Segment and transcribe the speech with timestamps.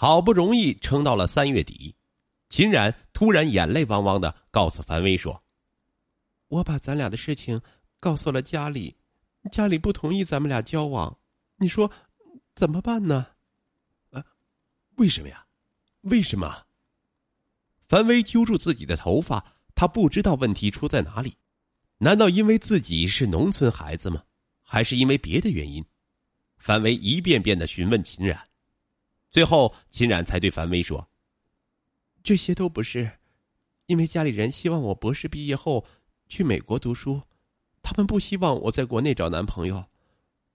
[0.00, 1.92] 好不容易撑到了三月底，
[2.48, 5.42] 秦冉突然眼泪汪汪的告诉樊威说
[6.46, 7.60] ：“我把咱俩的事情
[7.98, 8.96] 告诉了家里，
[9.50, 11.18] 家里不同意咱们俩交往，
[11.56, 11.90] 你说
[12.54, 13.26] 怎么办呢？”
[14.14, 14.24] 啊，
[14.98, 15.44] 为什么呀？
[16.02, 16.64] 为什么？
[17.80, 19.44] 樊威揪住自己的头发，
[19.74, 21.34] 他不知道问题出在哪里。
[21.96, 24.22] 难道因为自己是农村孩子吗？
[24.62, 25.84] 还是因为别的原因？
[26.56, 28.47] 樊威一遍遍的询问秦冉。
[29.30, 31.06] 最后，秦冉才对樊威说
[32.24, 33.10] ：“这些都不是，
[33.86, 35.84] 因为家里人希望我博士毕业后
[36.28, 37.20] 去美国读书，
[37.82, 39.84] 他们不希望我在国内找男朋友。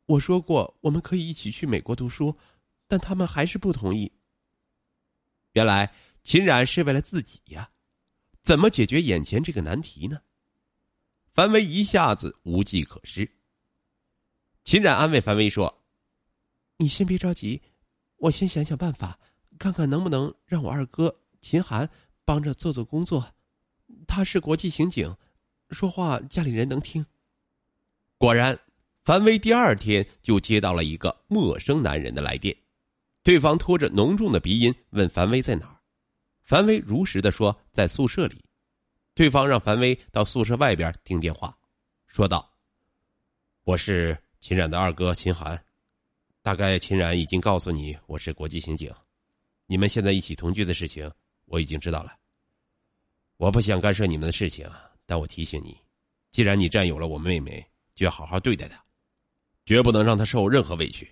[0.05, 2.35] 我说过我们可以一起去美国读书，
[2.87, 4.11] 但他们还是不同意。”
[5.53, 7.69] 原来秦冉是为了自己呀，
[8.41, 10.19] 怎么解决眼前这个难题呢？
[11.31, 13.29] 樊威一下子无计可施。
[14.63, 15.83] 秦冉安慰樊威说
[16.77, 17.61] ：“你先别着急。”
[18.23, 19.19] 我先想想办法，
[19.59, 21.89] 看看能不能让我二哥秦寒
[22.23, 23.35] 帮着做做工作。
[24.07, 25.13] 他是国际刑警，
[25.71, 27.05] 说话家里人能听。
[28.17, 28.57] 果然，
[29.01, 32.55] 樊威第二天就接到了一个陌生男人的来电，
[33.23, 35.75] 对方拖着浓重的鼻音问樊威在哪儿。
[36.45, 38.41] 樊威如实的说在宿舍里。
[39.13, 41.53] 对方让樊威到宿舍外边听电话，
[42.07, 42.49] 说道
[43.65, 45.61] ：“我是秦冉的二哥秦寒。”
[46.43, 48.93] 大概秦冉已经告诉你我是国际刑警，
[49.65, 51.09] 你们现在一起同居的事情
[51.45, 52.17] 我已经知道了。
[53.37, 54.69] 我不想干涉你们的事情，
[55.05, 55.77] 但我提醒你，
[56.31, 58.83] 既然你占有了我妹妹，就要好好对待她，
[59.65, 61.09] 绝不能让她受任何委屈，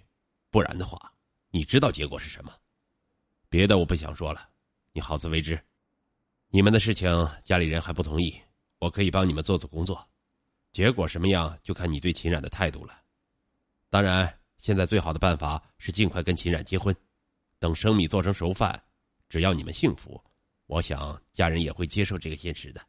[0.50, 1.14] 不然的话，
[1.50, 2.54] 你知道结果是什么。
[3.48, 4.50] 别的我不想说了，
[4.92, 5.58] 你好自为之。
[6.50, 7.10] 你们的事情
[7.46, 8.38] 家里人还不同意，
[8.80, 10.06] 我可以帮你们做做工作，
[10.74, 13.02] 结果什么样就看你对秦冉的态度了。
[13.90, 14.41] 当然。
[14.62, 16.96] 现在最好的办法是尽快跟秦冉结婚，
[17.58, 18.80] 等生米做成熟饭，
[19.28, 20.24] 只要你们幸福，
[20.68, 22.80] 我想家人也会接受这个现实的。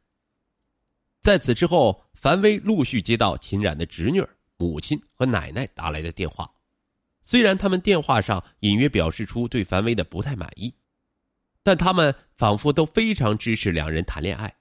[1.22, 4.22] 在此之后，樊威陆续接到秦冉的侄女、
[4.58, 6.52] 母亲和奶奶打来的电话，
[7.22, 10.74] 虽然他们电话上隐约表示出对樊威的不太满意，
[11.62, 14.54] 但他们仿佛都非常支持两人谈恋爱，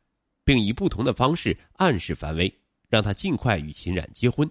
[0.45, 4.49] 并以不同的方式暗示樊威，让他尽快与秦冉结婚。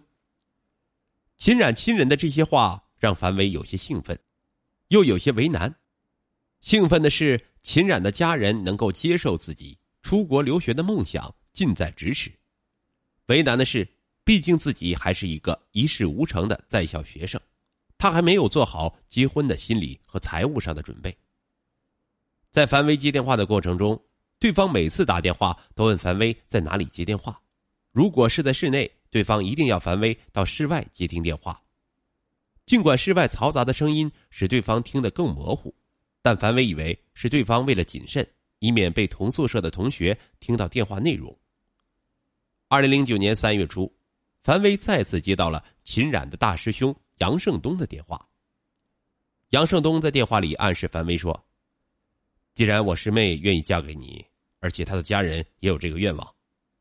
[1.41, 4.21] 秦冉亲人的这些话让樊威有些兴奋，
[4.89, 5.75] 又有些为难。
[6.61, 12.31] 兴奋的是秦冉的家人能够接受自己出国留学的梦想近在咫尺；
[13.29, 13.89] 为难的是，
[14.23, 17.41] 毕竟自己还是一个一事无成的在校学生，
[17.97, 21.17] 他还没有做好结婚的心理和财务上的准备。
[22.51, 23.99] 在樊威接电话的过程中，
[24.39, 27.41] 对方每次打电话都问樊威在哪里接电话，
[27.93, 28.93] 如果是在室内。
[29.11, 31.61] 对方一定要樊威到室外接听电话，
[32.65, 35.75] 尽管室外嘈杂的声音使对方听得更模糊，
[36.23, 38.25] 但樊威以为是对方为了谨慎，
[38.61, 41.37] 以免被同宿舍的同学听到电话内容。
[42.69, 43.93] 二零零九年三月初，
[44.43, 48.25] 樊威再次接到了秦冉的大师兄杨胜东的电话。
[49.49, 51.45] 杨胜东在电话里暗示樊威说
[52.55, 54.25] ：“既然我师妹愿意嫁给你，
[54.61, 56.35] 而且她的家人也有这个愿望，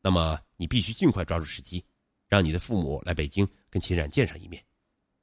[0.03, 1.83] 那么你必须尽快抓住时机。”
[2.29, 4.63] 让你的父母来北京跟秦冉见上一面，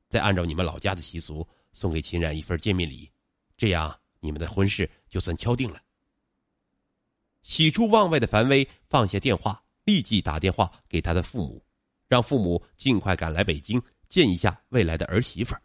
[0.08, 3.08] 再按照你们老家的习俗送给秦冉一份见面礼，
[3.56, 5.80] 这样你们的婚事就算敲定了。
[7.42, 11.64] 喜出望外的樊威放下电话，立即打电话给他的父母，
[12.08, 15.62] 让父母尽快赶来北京见一下未来的儿媳妇儿。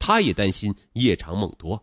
[0.00, 1.80] 他也担心夜长梦多，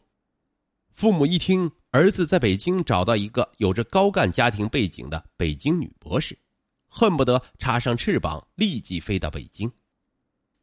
[0.89, 6.37] 父母一听儿子在北京找到一个有着高干家庭背景的北京女博士。
[6.97, 9.69] 恨不得插上翅膀，立即飞到北京。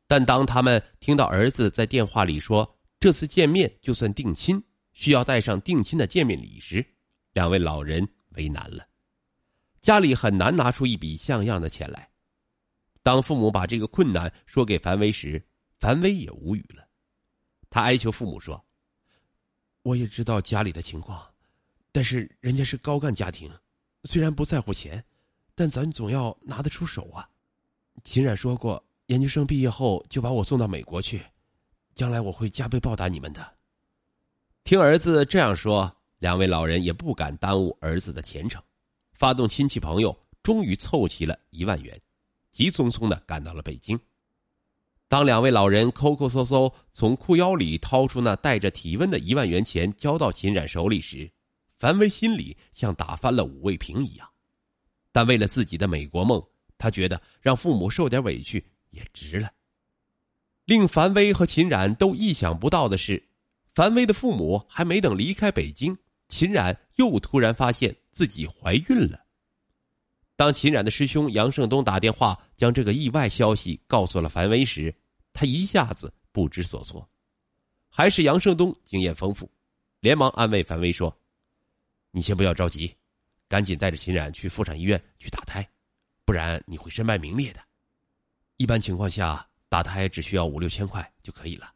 [0.06, 4.62] 但当他们听到儿子在电话里说这次见面就算定亲，
[4.94, 6.82] 需要带上定亲的见面礼时，
[7.34, 8.88] 两位老人为难了。
[9.82, 12.09] 家里很难拿出一笔像样的钱来。
[13.03, 15.47] 当父母把这个困难说给樊威时，
[15.81, 16.88] 樊威也无语了。
[17.69, 18.65] 他哀求父母说
[19.84, 21.22] ：“我也知道家里的情况，
[21.92, 23.53] 但是人家是高干家庭，
[24.04, 25.04] 虽然不在乎钱。”
[25.54, 27.28] 但咱总要拿得出手啊！
[28.04, 31.22] 秦冉说过，研究生毕业后就把我送到美国去，
[31.95, 33.47] 将来我会加倍报答你们的。
[34.65, 38.63] 听儿子这样说，两位老人也不敢耽误儿子的前程，
[39.13, 42.01] 发动亲戚朋友，终于凑齐了一万元，
[42.51, 43.99] 急匆匆的赶到了北京。
[45.09, 51.31] 当两位老人抠抠搜搜从裤腰里掏出那带着体温的一万元钱交到秦冉手里时，
[51.77, 54.31] 樊威心里像打翻了五味瓶一样。
[55.12, 56.42] 但为了自己的美国梦，
[56.76, 59.53] 他觉得让父母受点委屈也值了。
[60.64, 63.22] 令樊威和秦冉都意想不到的是，
[63.74, 65.97] 樊威的父母还没等离开北京，
[66.28, 69.20] 秦冉又突然发现自己怀孕了。
[70.34, 74.94] 当秦冉的师兄杨胜东打电话将这个意外消息告诉了樊威时，
[75.32, 77.06] 他一下子不知所措。
[77.88, 79.50] 还是杨胜东经验丰富，
[80.00, 81.15] 连忙安慰樊威说
[82.10, 82.94] ：“你先不要着急，
[83.53, 85.69] 赶紧带着秦冉去妇产医院去打胎，
[86.25, 87.60] 不然你会身败名裂的。
[88.57, 91.71] 一般情况下，打胎只需要五六千块就可以了。”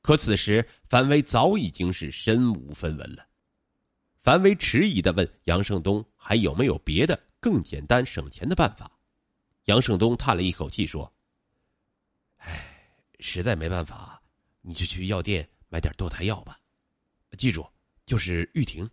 [0.00, 3.26] 可此时，樊威早已经是身无分文了。
[4.20, 8.88] 樊威迟疑的问杨胜东：“还有没有别的更简单省钱的办法？”
[9.66, 11.12] 杨胜东叹了一口气说
[12.38, 12.86] ：“唉，
[13.18, 14.22] 实在没办法，
[14.60, 16.60] 你就去药店买点堕胎药吧。
[17.36, 17.68] 记住，
[18.06, 18.88] 就是玉婷。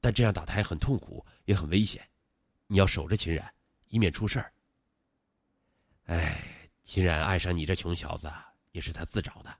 [0.00, 2.02] 但这样打胎很痛苦，也很危险，
[2.66, 3.52] 你要守着秦冉，
[3.88, 4.52] 以免出事儿。
[6.06, 6.42] 唉，
[6.82, 8.30] 秦冉爱上你这穷小子，
[8.72, 9.56] 也是他自找的。”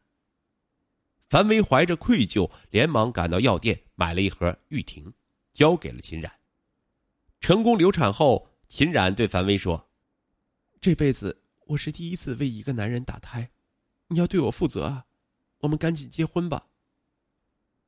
[1.29, 5.13] 樊威怀着愧疚，连忙赶到药店买了一盒玉婷，
[5.53, 6.33] 交给了秦冉。
[7.39, 9.89] 成功流产后，秦冉对樊威说
[10.81, 13.49] ：“这辈子我是第一次为一个男人打胎，
[14.09, 15.07] 你要对我负责啊！
[15.59, 16.67] 我们赶紧结婚吧。”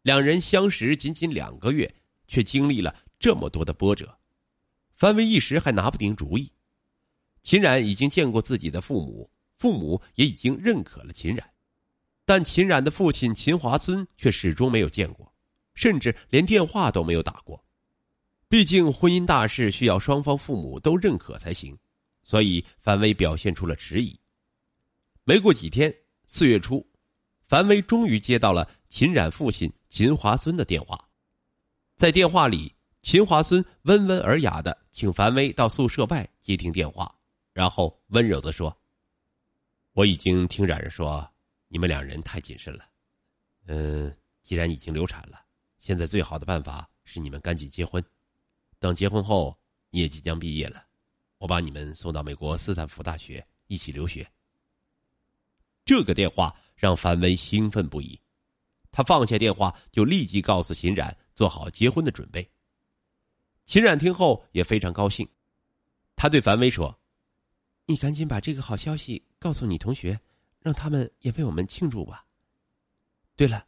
[0.02, 1.92] 两人相识仅仅两个月，
[2.26, 4.18] 却经历了这么多的波折，
[4.94, 6.50] 樊威一时还拿不定主意。
[7.42, 11.52] 秦冉已经见过自己的父母，父母也已经认可了秦冉。
[12.24, 15.34] 但秦冉的父亲秦华孙却始终没有见过，
[15.74, 17.62] 甚至连电话都没有打过。
[18.48, 21.76] 毕竟婚姻大事需要双方父母都认可才行，
[22.22, 24.18] 所以樊威表现出了迟疑。
[25.24, 25.92] 没过几天，
[26.28, 26.86] 四月初，
[27.48, 31.08] 樊威终于接到了秦冉父亲秦华孙的电话。
[32.02, 37.14] 在电话里，秦华孙温文尔雅的请樊威到宿舍外接听电话，
[37.52, 38.76] 然后温柔的说
[39.94, 41.24] ：“我已经听冉冉说。”
[41.70, 42.84] 你们两人太谨慎了，
[43.66, 44.12] 嗯，
[44.42, 45.44] 既然已经流产了，
[45.78, 48.04] 现在最好的办法是你们赶紧结婚。
[48.80, 49.56] 等结婚后，
[49.88, 50.82] 你也即将毕业了，
[51.38, 54.28] 我把你们送到美国斯坦福大学一起留学。
[55.84, 58.20] 这个电话让樊威兴奋不已，
[58.90, 62.48] 他放下电话就立即告诉秦冉做好结婚的准备。
[63.66, 65.28] 秦冉听后也非常高兴，
[66.14, 67.00] 他对樊威说
[67.86, 70.20] ：“你赶紧把这个好消息告诉你同学。”
[70.62, 72.24] 让他们也为我们庆祝吧。
[73.34, 73.66] 对了，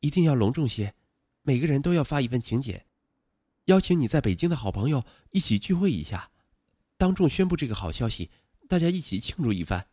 [0.00, 0.94] 一定要隆重些，
[1.40, 2.84] 每个人都要发一份请柬，
[3.64, 6.30] 邀请你在北京的好朋友一起聚会一下，
[6.98, 8.30] 当众宣布这个好消息，
[8.68, 9.88] 大家一起庆祝一番。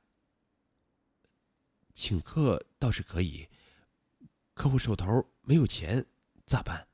[1.94, 3.48] 请客倒是可以，
[4.54, 6.06] 可我手头没有钱，
[6.46, 6.91] 咋办？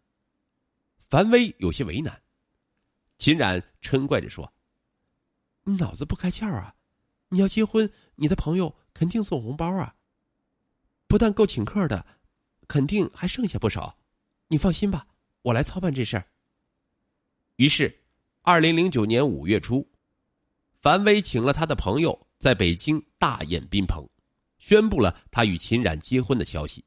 [1.08, 2.22] 樊威有些为难。
[3.18, 4.54] 秦冉嗔怪着说
[5.64, 6.76] ：“你脑子不开窍啊！
[7.30, 9.96] 你要结婚，你的朋友……”肯定送红包啊！
[11.08, 12.04] 不但够请客的，
[12.68, 13.96] 肯定还剩下不少。
[14.48, 15.06] 你放心吧，
[15.44, 16.26] 我来操办这事儿。
[17.58, 17.96] 于是，
[18.42, 19.88] 二零零九年五月初，
[20.82, 24.04] 樊威请了他的朋友在北京大宴宾朋，
[24.58, 26.84] 宣布了他与秦冉结婚的消息。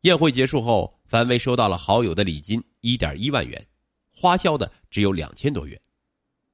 [0.00, 3.66] 宴会结束后，樊威收到了好友的礼金一点一万元，
[4.12, 5.80] 花销的只有两千多元，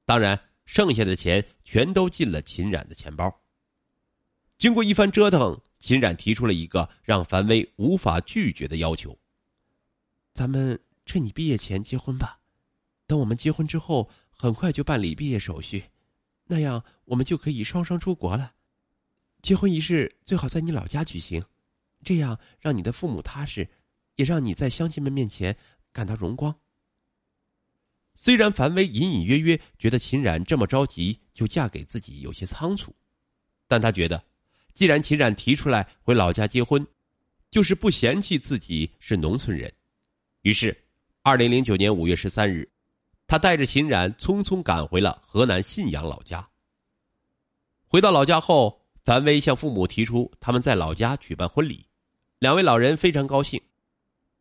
[0.03, 3.31] 当然，剩下的钱全都进了秦冉的钱包。
[4.57, 9.15] 经过一番折腾，秦冉提出了一个让樊威无法拒绝的要求
[10.33, 12.39] ：“咱们趁你毕业前结婚吧，
[13.05, 15.83] 等我们结婚之后，很快就办理毕业手续，
[16.45, 18.53] 那样我们就可以双双出国了。
[19.43, 21.43] 结婚仪式最好在你老家举行，
[22.03, 23.69] 这样让你的父母踏实，
[24.15, 25.55] 也让你在乡亲们面前
[25.93, 26.53] 感到荣光。”
[28.15, 32.93] 虽然樊威隐隐约约觉得秦冉这么着急就嫁给自己有些仓促，
[33.67, 34.21] 但他觉得。
[34.73, 36.83] 既然秦冉提出来回老家结婚，
[37.51, 39.71] 就是不嫌弃自己是农村人。
[40.41, 40.75] 于是，
[41.21, 42.67] 二零零九年五月十三日，
[43.27, 46.49] 他带着秦冉匆匆赶回了河南信阳老家。
[47.87, 51.85] 回到老家后，樊威向父母提出他们在老家举办婚礼，
[52.39, 53.61] 两位老人非常高兴。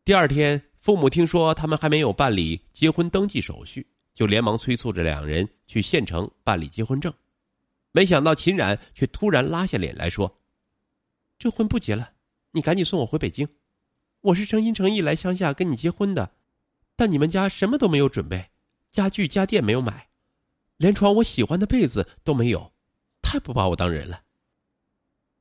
[0.03, 7.15] 第二天，父母听说他们还没有办理结婚登记手续，就连忙催促着两人去县城办理结婚证。
[7.93, 10.41] 没想到秦冉却突然拉下脸来说
[11.39, 12.11] ：“这婚不结了，
[12.51, 13.49] 你赶紧送我回北京。
[14.23, 16.33] 我是诚心诚意来乡下跟你结婚的，
[16.97, 18.51] 但你们家什么都没有准备，
[18.91, 20.09] 家具家电没有买，
[20.79, 22.73] 连床我喜欢的被子都没有，
[23.23, 24.21] 太不把我当人了。”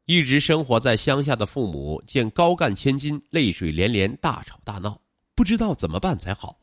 [0.06, 5.02] 一直生活在乡下的父母见高干千金泪水连连，大吵大闹，
[5.42, 6.60] 不知道怎么办才好。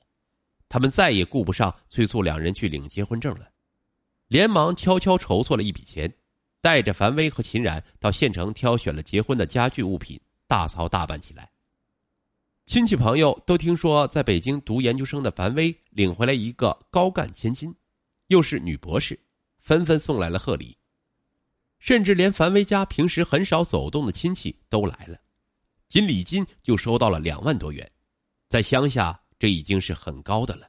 [0.69, 3.51] 他们再也顾不上催促两人去领结婚证了。
[4.29, 6.15] 连忙悄悄筹措了一笔钱，
[6.61, 11.51] 带着樊威和秦冉到县城挑选了结婚的家具物品，大操大办起来。
[12.67, 17.75] 亲戚朋友都听说，在北京读研究生的樊薇领回来一个高干千金，
[18.29, 19.19] 又是女博士，
[19.59, 20.79] 纷纷送来了贺礼。
[21.81, 25.19] 甚至连樊薇家平时很少走动的亲戚都来了，
[25.89, 27.91] 仅礼金就收到了两万多元，
[28.49, 30.67] 在乡下这已经是很高的了。